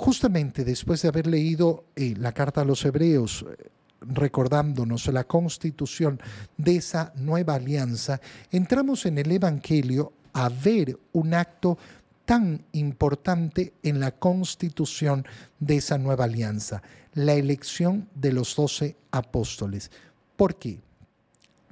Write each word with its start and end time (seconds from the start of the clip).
Justamente 0.00 0.64
después 0.64 1.02
de 1.02 1.08
haber 1.08 1.26
leído 1.26 1.84
eh, 1.94 2.14
la 2.16 2.32
carta 2.32 2.62
a 2.62 2.64
los 2.64 2.86
hebreos, 2.86 3.44
eh, 3.46 3.70
recordándonos 4.00 5.06
la 5.08 5.24
constitución 5.24 6.18
de 6.56 6.76
esa 6.76 7.12
nueva 7.16 7.56
alianza, 7.56 8.18
entramos 8.50 9.04
en 9.04 9.18
el 9.18 9.30
Evangelio 9.30 10.14
a 10.32 10.48
ver 10.48 10.98
un 11.12 11.34
acto 11.34 11.76
tan 12.24 12.64
importante 12.72 13.74
en 13.82 14.00
la 14.00 14.12
constitución 14.12 15.26
de 15.58 15.76
esa 15.76 15.98
nueva 15.98 16.24
alianza, 16.24 16.82
la 17.12 17.34
elección 17.34 18.08
de 18.14 18.32
los 18.32 18.56
doce 18.56 18.96
apóstoles. 19.10 19.90
¿Por 20.34 20.56
qué? 20.56 20.80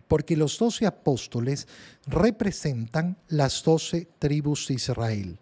Porque 0.07 0.37
los 0.37 0.59
doce 0.59 0.85
apóstoles 0.85 1.67
representan 2.07 3.17
las 3.29 3.65
doce 3.65 4.07
tribus 4.19 4.69
de 4.69 4.75
Israel. 4.75 5.39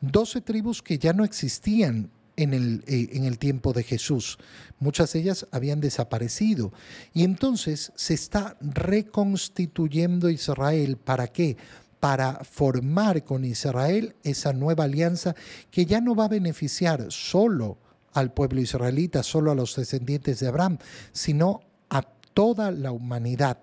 Doce 0.00 0.40
tribus 0.40 0.80
que 0.80 0.96
ya 0.96 1.12
no 1.12 1.24
existían 1.24 2.08
en 2.42 2.54
el, 2.54 2.84
eh, 2.86 3.10
en 3.12 3.24
el, 3.24 3.38
tiempo 3.38 3.72
de 3.72 3.82
Jesús. 3.82 4.38
Muchas 4.78 5.12
de 5.12 5.20
ellas 5.20 5.46
habían 5.50 5.80
desaparecido. 5.80 6.72
Y 7.12 7.24
entonces 7.24 7.92
se 7.96 8.14
está 8.14 8.56
reconstituyendo 8.60 10.30
Israel. 10.30 10.96
¿Para 10.96 11.28
qué? 11.28 11.56
Para 12.00 12.42
formar 12.44 13.24
con 13.24 13.44
Israel 13.44 14.14
esa 14.24 14.52
nueva 14.54 14.84
alianza 14.84 15.34
que 15.70 15.84
ya 15.84 16.00
no 16.00 16.14
va 16.14 16.24
a 16.24 16.28
beneficiar 16.28 17.06
solo 17.10 17.76
al 18.14 18.32
pueblo 18.32 18.60
israelita, 18.60 19.22
solo 19.22 19.52
a 19.52 19.54
los 19.54 19.76
descendientes 19.76 20.40
de 20.40 20.48
Abraham, 20.48 20.78
sino 21.12 21.60
a 21.90 22.02
toda 22.02 22.70
la 22.70 22.90
humanidad. 22.90 23.58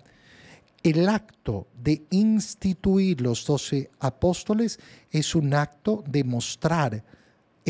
El 0.84 1.08
acto 1.08 1.66
de 1.82 2.04
instituir 2.10 3.20
los 3.20 3.44
doce 3.44 3.90
apóstoles 3.98 4.78
es 5.10 5.34
un 5.34 5.52
acto 5.52 6.04
de 6.06 6.22
mostrar 6.22 7.04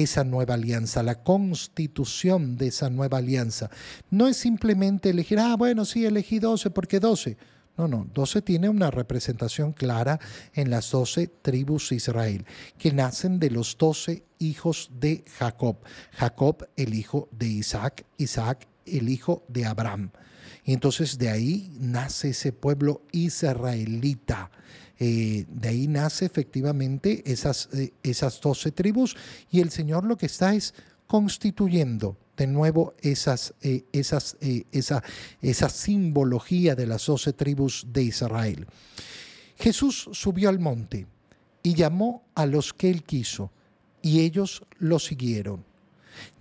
esa 0.02 0.24
nueva 0.24 0.54
alianza, 0.54 1.02
la 1.02 1.22
constitución 1.22 2.56
de 2.56 2.68
esa 2.68 2.90
nueva 2.90 3.18
alianza. 3.18 3.70
No 4.10 4.28
es 4.28 4.36
simplemente 4.36 5.10
elegir, 5.10 5.38
ah, 5.38 5.56
bueno, 5.56 5.84
sí, 5.84 6.06
elegí 6.06 6.38
doce 6.38 6.70
porque 6.70 7.00
doce. 7.00 7.36
No, 7.76 7.86
no, 7.86 8.08
12 8.12 8.42
tiene 8.42 8.68
una 8.68 8.90
representación 8.90 9.72
clara 9.72 10.18
en 10.52 10.68
las 10.68 10.90
doce 10.90 11.28
tribus 11.28 11.90
de 11.90 11.96
Israel, 11.96 12.44
que 12.76 12.92
nacen 12.92 13.38
de 13.38 13.50
los 13.50 13.78
doce 13.78 14.24
hijos 14.40 14.90
de 14.98 15.24
Jacob. 15.38 15.76
Jacob, 16.12 16.68
el 16.76 16.94
hijo 16.94 17.28
de 17.30 17.46
Isaac, 17.46 18.04
Isaac, 18.16 18.66
el 18.84 19.08
hijo 19.08 19.44
de 19.46 19.66
Abraham. 19.66 20.10
Y 20.68 20.74
entonces 20.74 21.16
de 21.16 21.30
ahí 21.30 21.72
nace 21.80 22.28
ese 22.28 22.52
pueblo 22.52 23.00
israelita. 23.10 24.50
Eh, 24.98 25.46
de 25.48 25.68
ahí 25.70 25.88
nace 25.88 26.26
efectivamente 26.26 27.22
esas, 27.24 27.70
eh, 27.72 27.94
esas 28.02 28.38
12 28.38 28.72
tribus 28.72 29.16
y 29.50 29.60
el 29.60 29.70
Señor 29.70 30.04
lo 30.04 30.18
que 30.18 30.26
está 30.26 30.54
es 30.54 30.74
constituyendo 31.06 32.18
de 32.36 32.48
nuevo 32.48 32.92
esas, 33.00 33.54
eh, 33.62 33.84
esas, 33.92 34.36
esa, 34.70 35.02
esa 35.40 35.70
simbología 35.70 36.74
de 36.74 36.86
las 36.86 37.06
doce 37.06 37.32
tribus 37.32 37.86
de 37.90 38.02
Israel. 38.02 38.66
Jesús 39.56 40.10
subió 40.12 40.50
al 40.50 40.58
monte 40.58 41.06
y 41.62 41.72
llamó 41.72 42.26
a 42.34 42.44
los 42.44 42.74
que 42.74 42.90
él 42.90 43.04
quiso 43.04 43.50
y 44.02 44.20
ellos 44.20 44.62
lo 44.78 44.98
siguieron. 44.98 45.64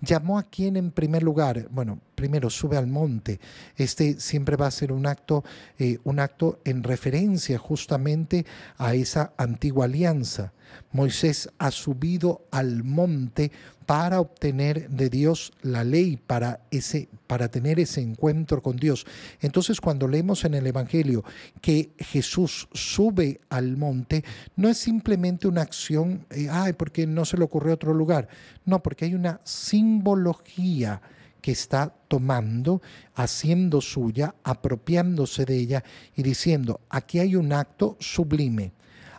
¿Llamó 0.02 0.38
a 0.38 0.42
quién 0.42 0.76
en 0.76 0.90
primer 0.90 1.22
lugar? 1.22 1.66
Bueno, 1.70 2.02
primero 2.18 2.50
sube 2.50 2.76
al 2.76 2.88
monte. 2.88 3.38
Este 3.76 4.18
siempre 4.18 4.56
va 4.56 4.66
a 4.66 4.72
ser 4.72 4.90
un 4.90 5.06
acto, 5.06 5.44
eh, 5.78 5.98
un 6.02 6.18
acto 6.18 6.58
en 6.64 6.82
referencia 6.82 7.58
justamente 7.58 8.44
a 8.76 8.96
esa 8.96 9.34
antigua 9.36 9.84
alianza. 9.84 10.52
Moisés 10.90 11.48
ha 11.58 11.70
subido 11.70 12.42
al 12.50 12.82
monte 12.82 13.52
para 13.86 14.20
obtener 14.20 14.90
de 14.90 15.08
Dios 15.10 15.52
la 15.62 15.84
ley, 15.84 16.16
para, 16.16 16.60
ese, 16.72 17.08
para 17.28 17.48
tener 17.48 17.78
ese 17.78 18.00
encuentro 18.00 18.62
con 18.62 18.76
Dios. 18.76 19.06
Entonces 19.40 19.80
cuando 19.80 20.08
leemos 20.08 20.44
en 20.44 20.54
el 20.54 20.66
Evangelio 20.66 21.22
que 21.60 21.92
Jesús 21.98 22.68
sube 22.72 23.40
al 23.48 23.76
monte, 23.76 24.24
no 24.56 24.68
es 24.68 24.76
simplemente 24.76 25.46
una 25.46 25.62
acción, 25.62 26.26
eh, 26.30 26.48
ay, 26.50 26.72
porque 26.72 27.06
no 27.06 27.24
se 27.24 27.36
le 27.36 27.44
ocurrió 27.44 27.74
otro 27.74 27.94
lugar. 27.94 28.28
No, 28.64 28.82
porque 28.82 29.04
hay 29.04 29.14
una 29.14 29.40
simbología 29.44 31.00
que 31.40 31.52
está 31.52 31.94
tomando, 32.08 32.82
haciendo 33.14 33.80
suya, 33.80 34.34
apropiándose 34.42 35.44
de 35.44 35.56
ella 35.56 35.84
y 36.16 36.22
diciendo, 36.22 36.80
aquí 36.88 37.18
hay 37.18 37.36
un 37.36 37.52
acto 37.52 37.96
sublime, 38.00 38.72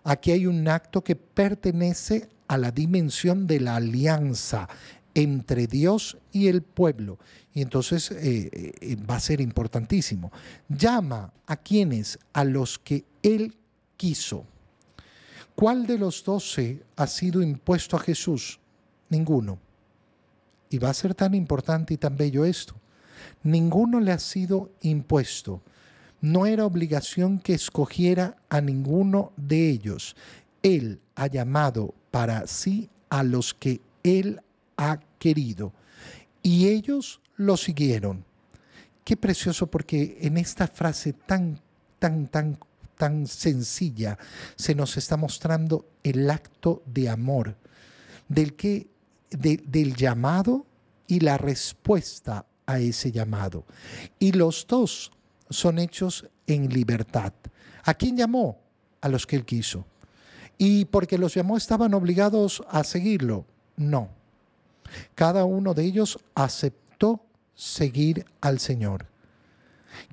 aquí 0.04 0.32
hay 0.32 0.46
un 0.46 0.68
acto 0.68 1.04
que 1.04 1.16
pertenece 1.16 2.30
a 2.48 2.58
la 2.58 2.72
dimensión 2.72 3.48
de 3.48 3.60
la 3.60 3.76
alianza 3.76 4.68
entre 5.14 5.68
Dios 5.68 6.18
y 6.32 6.48
el 6.48 6.62
pueblo. 6.62 7.20
Y 7.54 7.62
entonces 7.62 8.12
eh, 8.12 8.50
eh, 8.54 8.96
va 9.10 9.16
a 9.16 9.20
ser 9.20 9.42
importantísimo. 9.42 10.32
Llama 10.68 11.34
a 11.46 11.58
quienes, 11.58 12.20
a 12.34 12.44
los 12.44 12.80
que 12.80 13.06
Él 13.24 13.56
quiso. 13.98 14.46
¿Cuál 15.56 15.86
de 15.86 15.98
los 15.98 16.24
doce 16.24 16.84
ha 16.96 17.08
sido 17.08 17.42
impuesto 17.42 17.98
a 17.98 18.00
Jesús? 18.00 18.60
Ninguno. 19.10 19.60
Y 20.70 20.78
va 20.78 20.90
a 20.90 20.94
ser 20.94 21.16
tan 21.16 21.34
importante 21.34 21.94
y 21.94 21.98
tan 21.98 22.16
bello 22.16 22.46
esto. 22.46 22.76
Ninguno 23.44 24.00
le 24.00 24.12
ha 24.12 24.20
sido 24.20 24.72
impuesto. 24.82 25.62
No 26.22 26.46
era 26.46 26.66
obligación 26.66 27.40
que 27.40 27.54
escogiera 27.54 28.38
a 28.50 28.62
ninguno 28.62 29.32
de 29.38 29.70
ellos. 29.70 30.16
Él 30.62 31.00
ha 31.16 31.28
llamado 31.28 31.94
para 32.12 32.46
sí 32.48 32.90
a 33.10 33.24
los 33.24 33.54
que 33.54 33.82
Él 34.04 34.42
ha 34.78 35.00
querido. 35.18 35.74
Y 36.44 36.68
ellos 36.68 37.22
lo 37.36 37.58
siguieron. 37.58 38.26
Qué 39.04 39.18
precioso 39.18 39.68
porque 39.68 40.18
en 40.22 40.38
esta 40.38 40.68
frase 40.68 41.14
tan, 41.14 41.60
tan, 41.98 42.28
tan, 42.28 42.60
tan 42.96 43.28
sencilla 43.28 44.18
se 44.56 44.76
nos 44.76 44.98
está 44.98 45.18
mostrando 45.18 45.88
el 46.04 46.30
acto 46.30 46.84
de 46.86 47.10
amor, 47.10 47.56
del 48.28 48.56
que, 48.56 48.88
del 49.30 49.96
llamado 49.96 50.66
y 51.08 51.20
la 51.20 51.38
respuesta 51.38 52.46
a 52.66 52.80
ese 52.80 53.12
llamado. 53.12 53.66
Y 54.20 54.32
los 54.32 54.66
dos 54.68 55.12
son 55.50 55.80
hechos 55.80 56.28
en 56.48 56.70
libertad. 56.70 57.34
¿A 57.84 57.94
quién 57.94 58.18
llamó? 58.18 58.60
A 59.02 59.10
los 59.10 59.26
que 59.26 59.36
él 59.36 59.46
quiso. 59.46 59.86
¿Y 60.58 60.86
porque 60.86 61.18
los 61.18 61.34
llamó 61.34 61.58
estaban 61.58 61.94
obligados 61.94 62.62
a 62.70 62.84
seguirlo? 62.84 63.46
No. 63.78 64.10
Cada 65.16 65.46
uno 65.46 65.74
de 65.74 65.86
ellos 65.86 66.20
aceptó 66.36 67.24
seguir 67.56 68.26
al 68.42 68.60
Señor. 68.60 69.08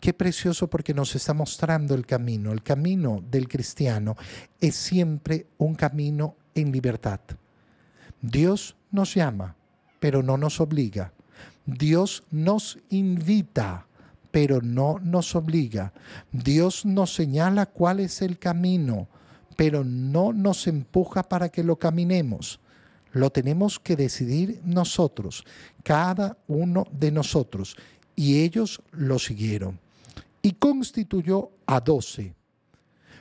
Qué 0.01 0.13
precioso 0.13 0.69
porque 0.69 0.95
nos 0.95 1.15
está 1.15 1.35
mostrando 1.35 1.95
el 1.95 2.07
camino. 2.07 2.53
El 2.53 2.63
camino 2.63 3.23
del 3.31 3.49
cristiano 3.49 4.17
es 4.61 4.77
siempre 4.77 5.47
un 5.59 5.75
camino 5.75 6.37
en 6.55 6.73
libertad. 6.73 7.21
Dios 8.27 8.75
nos 8.91 9.15
llama, 9.15 9.55
pero 10.01 10.21
no 10.21 10.37
nos 10.37 10.61
obliga. 10.61 11.13
Dios 11.65 12.25
nos 12.33 12.77
invita, 12.91 13.87
pero 14.33 14.61
no 14.61 14.99
nos 14.99 15.37
obliga. 15.37 15.93
Dios 16.33 16.85
nos 16.85 17.15
señala 17.15 17.67
cuál 17.67 18.01
es 18.01 18.23
el 18.23 18.39
camino, 18.39 19.07
pero 19.57 19.85
no 19.85 20.33
nos 20.33 20.67
empuja 20.67 21.23
para 21.23 21.51
que 21.51 21.63
lo 21.63 21.77
caminemos. 21.77 22.59
Lo 23.13 23.31
tenemos 23.31 23.79
que 23.79 23.95
decidir 23.95 24.61
nosotros, 24.65 25.45
cada 25.85 26.37
uno 26.49 26.85
de 26.91 27.13
nosotros. 27.13 27.77
Y 28.17 28.41
ellos 28.43 28.83
lo 28.91 29.21
siguieron. 29.21 29.79
Y 30.43 30.53
constituyó 30.55 31.51
a 31.65 31.79
doce, 31.79 32.35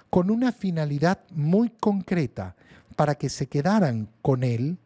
con 0.09 0.31
una 0.31 0.51
finalidad 0.51 1.19
muy 1.29 1.69
concreta, 1.69 2.55
para 2.95 3.13
que 3.15 3.29
se 3.29 3.47
quedaran 3.47 4.09
con 4.21 4.43
él, 4.43 4.79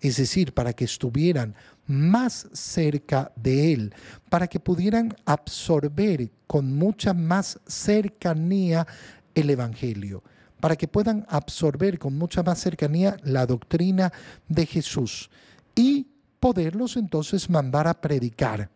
es 0.00 0.16
decir, 0.16 0.52
para 0.52 0.72
que 0.72 0.84
estuvieran 0.84 1.54
más 1.86 2.48
cerca 2.52 3.32
de 3.36 3.72
Él, 3.72 3.94
para 4.28 4.46
que 4.46 4.60
pudieran 4.60 5.14
absorber 5.24 6.30
con 6.46 6.74
mucha 6.76 7.14
más 7.14 7.58
cercanía 7.66 8.86
el 9.34 9.50
Evangelio 9.50 10.22
para 10.60 10.76
que 10.76 10.88
puedan 10.88 11.26
absorber 11.28 11.98
con 11.98 12.16
mucha 12.16 12.42
más 12.42 12.58
cercanía 12.60 13.16
la 13.24 13.46
doctrina 13.46 14.12
de 14.48 14.66
Jesús 14.66 15.30
y 15.74 16.06
poderlos 16.40 16.96
entonces 16.96 17.50
mandar 17.50 17.86
a 17.86 18.00
predicar 18.00 18.70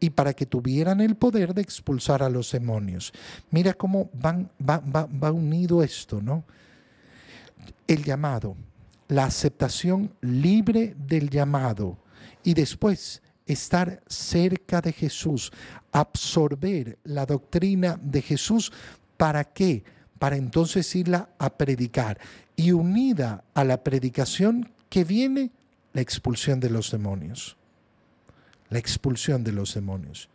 y 0.00 0.10
para 0.10 0.34
que 0.34 0.46
tuvieran 0.46 1.00
el 1.00 1.16
poder 1.16 1.54
de 1.54 1.62
expulsar 1.62 2.22
a 2.22 2.28
los 2.28 2.52
demonios. 2.52 3.12
Mira 3.50 3.72
cómo 3.72 4.10
van, 4.12 4.50
va, 4.60 4.78
va 4.80 5.32
unido 5.32 5.82
esto, 5.82 6.20
¿no? 6.20 6.44
El 7.86 8.04
llamado, 8.04 8.56
la 9.14 9.24
aceptación 9.24 10.14
libre 10.20 10.94
del 10.98 11.30
llamado 11.30 11.98
y 12.42 12.54
después 12.54 13.22
estar 13.46 14.02
cerca 14.06 14.80
de 14.80 14.92
Jesús, 14.92 15.52
absorber 15.92 16.98
la 17.04 17.26
doctrina 17.26 17.98
de 18.02 18.22
Jesús, 18.22 18.72
¿para 19.16 19.44
qué? 19.44 19.84
para 20.24 20.36
entonces 20.36 20.94
irla 20.96 21.28
a 21.38 21.50
predicar. 21.50 22.18
Y 22.56 22.72
unida 22.72 23.44
a 23.52 23.62
la 23.62 23.84
predicación 23.84 24.70
que 24.88 25.04
viene 25.04 25.50
la 25.92 26.00
expulsión 26.00 26.60
de 26.60 26.70
los 26.70 26.90
demonios. 26.90 27.58
La 28.70 28.78
expulsión 28.78 29.44
de 29.44 29.52
los 29.52 29.74
demonios. 29.74 30.30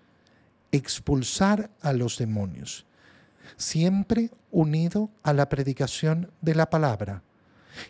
Expulsar 0.71 1.71
a 1.81 1.93
los 1.93 2.19
demonios. 2.19 2.85
Siempre 3.57 4.29
unido 4.51 5.09
a 5.23 5.33
la 5.33 5.49
predicación 5.49 6.29
de 6.41 6.53
la 6.53 6.69
palabra. 6.69 7.23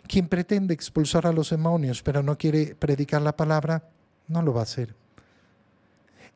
Quien 0.06 0.28
pretende 0.28 0.74
expulsar 0.74 1.26
a 1.26 1.32
los 1.32 1.50
demonios 1.50 2.02
pero 2.02 2.22
no 2.22 2.36
quiere 2.36 2.74
predicar 2.74 3.22
la 3.22 3.36
palabra, 3.36 3.88
no 4.28 4.42
lo 4.42 4.54
va 4.54 4.60
a 4.60 4.64
hacer. 4.64 4.94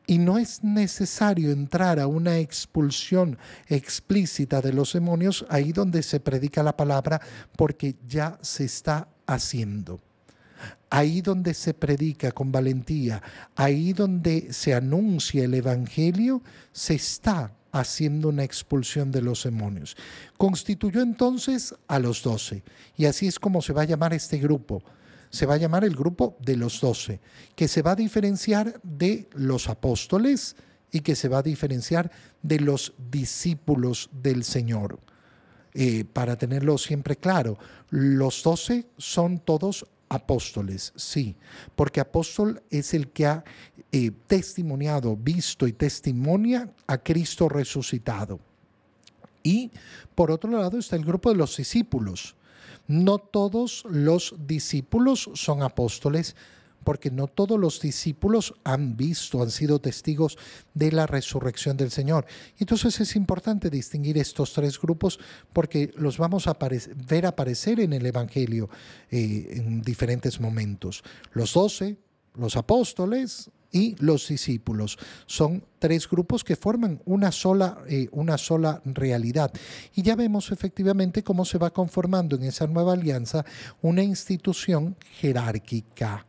Y 0.06 0.18
no 0.18 0.38
es 0.38 0.62
necesario 0.62 1.50
entrar 1.50 1.98
a 1.98 2.06
una 2.06 2.36
expulsión 2.38 3.38
explícita 3.68 4.60
de 4.60 4.72
los 4.72 4.92
demonios 4.92 5.46
ahí 5.48 5.72
donde 5.72 6.02
se 6.02 6.20
predica 6.20 6.62
la 6.62 6.76
palabra 6.76 7.20
porque 7.56 7.96
ya 8.06 8.38
se 8.42 8.64
está 8.64 9.08
haciendo. 9.26 10.00
Ahí 10.90 11.22
donde 11.22 11.54
se 11.54 11.72
predica 11.72 12.32
con 12.32 12.52
valentía, 12.52 13.22
ahí 13.56 13.94
donde 13.94 14.52
se 14.52 14.74
anuncia 14.74 15.44
el 15.44 15.54
Evangelio, 15.54 16.42
se 16.72 16.94
está 16.94 17.50
haciendo 17.74 18.28
una 18.28 18.44
expulsión 18.44 19.10
de 19.10 19.20
los 19.20 19.42
demonios. 19.42 19.96
Constituyó 20.38 21.02
entonces 21.02 21.74
a 21.88 21.98
los 21.98 22.22
doce, 22.22 22.62
y 22.96 23.06
así 23.06 23.26
es 23.26 23.40
como 23.40 23.60
se 23.62 23.72
va 23.72 23.82
a 23.82 23.86
llamar 23.86 24.14
este 24.14 24.38
grupo. 24.38 24.82
Se 25.30 25.44
va 25.44 25.54
a 25.54 25.58
llamar 25.58 25.82
el 25.84 25.96
grupo 25.96 26.36
de 26.40 26.56
los 26.56 26.80
doce, 26.80 27.20
que 27.56 27.66
se 27.66 27.82
va 27.82 27.90
a 27.90 27.96
diferenciar 27.96 28.80
de 28.84 29.28
los 29.32 29.68
apóstoles 29.68 30.54
y 30.92 31.00
que 31.00 31.16
se 31.16 31.28
va 31.28 31.38
a 31.38 31.42
diferenciar 31.42 32.12
de 32.42 32.60
los 32.60 32.94
discípulos 33.10 34.08
del 34.12 34.44
Señor. 34.44 35.00
Eh, 35.72 36.04
para 36.04 36.36
tenerlo 36.36 36.78
siempre 36.78 37.16
claro, 37.16 37.58
los 37.90 38.44
doce 38.44 38.86
son 38.96 39.40
todos 39.40 39.84
apóstoles, 40.14 40.92
sí, 40.96 41.36
porque 41.76 42.00
apóstol 42.00 42.62
es 42.70 42.94
el 42.94 43.08
que 43.08 43.26
ha 43.26 43.44
eh, 43.92 44.10
testimoniado, 44.26 45.16
visto 45.16 45.66
y 45.66 45.72
testimonia 45.72 46.72
a 46.86 46.98
Cristo 46.98 47.48
resucitado. 47.48 48.40
Y 49.42 49.70
por 50.14 50.30
otro 50.30 50.50
lado 50.50 50.78
está 50.78 50.96
el 50.96 51.04
grupo 51.04 51.30
de 51.30 51.36
los 51.36 51.56
discípulos. 51.56 52.34
No 52.86 53.18
todos 53.18 53.84
los 53.88 54.34
discípulos 54.46 55.30
son 55.34 55.62
apóstoles, 55.62 56.34
porque 56.84 57.10
no 57.10 57.26
todos 57.26 57.58
los 57.58 57.80
discípulos 57.80 58.54
han 58.62 58.96
visto, 58.96 59.42
han 59.42 59.50
sido 59.50 59.80
testigos 59.80 60.38
de 60.74 60.92
la 60.92 61.06
resurrección 61.06 61.76
del 61.76 61.90
Señor. 61.90 62.26
Entonces 62.58 63.00
es 63.00 63.16
importante 63.16 63.70
distinguir 63.70 64.18
estos 64.18 64.52
tres 64.52 64.80
grupos 64.80 65.18
porque 65.52 65.92
los 65.96 66.18
vamos 66.18 66.46
a 66.46 66.56
ver 67.08 67.26
aparecer 67.26 67.80
en 67.80 67.92
el 67.92 68.06
Evangelio 68.06 68.68
eh, 69.10 69.48
en 69.56 69.82
diferentes 69.82 70.40
momentos. 70.40 71.02
Los 71.32 71.54
doce, 71.54 71.96
los 72.34 72.56
apóstoles 72.56 73.50
y 73.74 73.96
los 73.98 74.28
discípulos. 74.28 74.96
Son 75.26 75.64
tres 75.80 76.08
grupos 76.08 76.44
que 76.44 76.54
forman 76.54 77.02
una 77.04 77.32
sola, 77.32 77.78
eh, 77.88 78.08
una 78.12 78.38
sola 78.38 78.80
realidad. 78.84 79.52
Y 79.96 80.02
ya 80.02 80.14
vemos 80.14 80.52
efectivamente 80.52 81.24
cómo 81.24 81.44
se 81.44 81.58
va 81.58 81.72
conformando 81.72 82.36
en 82.36 82.44
esa 82.44 82.68
nueva 82.68 82.92
alianza 82.92 83.44
una 83.82 84.02
institución 84.02 84.96
jerárquica 85.20 86.24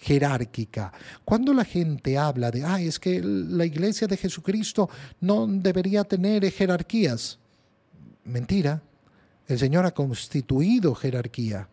jerárquica. 0.00 0.92
Cuando 1.24 1.52
la 1.52 1.64
gente 1.64 2.16
habla 2.16 2.50
de, 2.50 2.64
ah, 2.64 2.80
es 2.80 2.98
que 2.98 3.20
la 3.22 3.66
iglesia 3.66 4.08
de 4.08 4.16
Jesucristo 4.16 4.88
no 5.20 5.46
debería 5.46 6.04
tener 6.04 6.50
jerarquías, 6.50 7.38
mentira. 8.24 8.82
El 9.46 9.58
Señor 9.58 9.84
ha 9.84 9.90
constituido 9.90 10.94
jerarquía, 10.94 11.68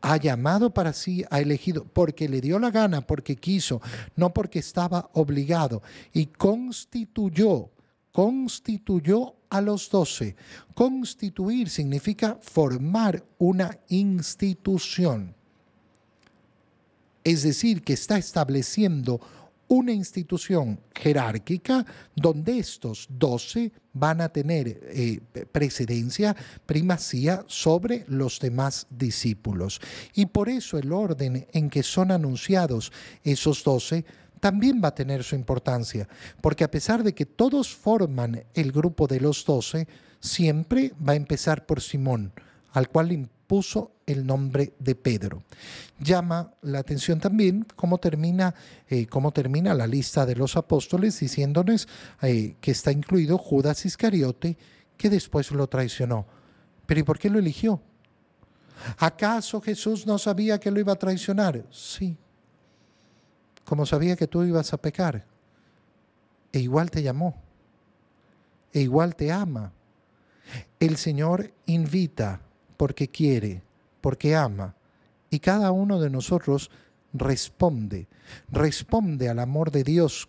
ha 0.00 0.16
llamado 0.16 0.70
para 0.70 0.92
sí, 0.92 1.24
ha 1.30 1.40
elegido, 1.40 1.84
porque 1.84 2.28
le 2.28 2.40
dio 2.40 2.58
la 2.58 2.70
gana, 2.70 3.02
porque 3.02 3.36
quiso, 3.36 3.80
no 4.16 4.32
porque 4.32 4.58
estaba 4.58 5.10
obligado, 5.12 5.82
y 6.12 6.26
constituyó, 6.26 7.70
constituyó 8.10 9.34
a 9.50 9.60
los 9.60 9.88
doce. 9.88 10.34
Constituir 10.74 11.68
significa 11.68 12.38
formar 12.40 13.22
una 13.38 13.78
institución 13.88 15.36
es 17.24 17.42
decir, 17.42 17.82
que 17.82 17.92
está 17.92 18.18
estableciendo 18.18 19.20
una 19.68 19.92
institución 19.92 20.78
jerárquica 20.94 21.86
donde 22.14 22.58
estos 22.58 23.06
doce 23.08 23.72
van 23.94 24.20
a 24.20 24.28
tener 24.28 24.80
eh, 24.82 25.18
precedencia, 25.50 26.36
primacía 26.66 27.42
sobre 27.46 28.04
los 28.08 28.38
demás 28.38 28.86
discípulos. 28.90 29.80
Y 30.14 30.26
por 30.26 30.50
eso 30.50 30.76
el 30.76 30.92
orden 30.92 31.46
en 31.52 31.70
que 31.70 31.82
son 31.82 32.10
anunciados 32.10 32.92
esos 33.24 33.64
doce 33.64 34.04
también 34.40 34.82
va 34.82 34.88
a 34.88 34.94
tener 34.94 35.22
su 35.22 35.36
importancia, 35.36 36.06
porque 36.40 36.64
a 36.64 36.70
pesar 36.70 37.02
de 37.02 37.14
que 37.14 37.24
todos 37.24 37.74
forman 37.74 38.44
el 38.54 38.72
grupo 38.72 39.06
de 39.06 39.20
los 39.20 39.44
doce, 39.44 39.86
siempre 40.20 40.92
va 41.00 41.12
a 41.12 41.16
empezar 41.16 41.64
por 41.64 41.80
Simón, 41.80 42.32
al 42.72 42.88
cual 42.88 43.30
puso 43.52 43.96
el 44.06 44.26
nombre 44.26 44.72
de 44.78 44.94
Pedro. 44.94 45.42
Llama 45.98 46.54
la 46.62 46.78
atención 46.78 47.20
también 47.20 47.66
cómo 47.76 47.98
termina, 47.98 48.54
eh, 48.88 49.06
cómo 49.06 49.30
termina 49.30 49.74
la 49.74 49.86
lista 49.86 50.24
de 50.24 50.34
los 50.34 50.56
apóstoles 50.56 51.20
diciéndonos 51.20 51.86
eh, 52.22 52.56
que 52.62 52.70
está 52.70 52.92
incluido 52.92 53.36
Judas 53.36 53.84
Iscariote, 53.84 54.56
que 54.96 55.10
después 55.10 55.50
lo 55.50 55.66
traicionó. 55.66 56.24
Pero 56.86 57.00
¿y 57.00 57.02
por 57.02 57.18
qué 57.18 57.28
lo 57.28 57.38
eligió? 57.38 57.78
¿Acaso 58.96 59.60
Jesús 59.60 60.06
no 60.06 60.16
sabía 60.16 60.58
que 60.58 60.70
lo 60.70 60.80
iba 60.80 60.94
a 60.94 60.98
traicionar? 60.98 61.62
Sí. 61.70 62.16
Como 63.66 63.84
sabía 63.84 64.16
que 64.16 64.28
tú 64.28 64.44
ibas 64.44 64.72
a 64.72 64.78
pecar. 64.78 65.26
E 66.50 66.58
igual 66.58 66.90
te 66.90 67.02
llamó. 67.02 67.34
E 68.72 68.80
igual 68.80 69.14
te 69.14 69.30
ama. 69.30 69.74
El 70.80 70.96
Señor 70.96 71.52
invita 71.66 72.40
porque 72.82 73.06
quiere, 73.06 73.62
porque 74.00 74.34
ama. 74.34 74.74
Y 75.30 75.38
cada 75.38 75.70
uno 75.70 76.00
de 76.00 76.10
nosotros 76.10 76.68
responde. 77.12 78.08
Responde 78.50 79.28
al 79.28 79.38
amor 79.38 79.70
de 79.70 79.84
Dios 79.84 80.28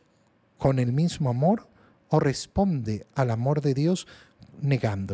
con 0.60 0.78
el 0.78 0.94
mismo 0.94 1.32
amor 1.32 1.68
o 2.10 2.20
responde 2.20 3.08
al 3.16 3.32
amor 3.32 3.62
de 3.62 3.74
Dios 3.74 4.06
negándolo. 4.62 5.12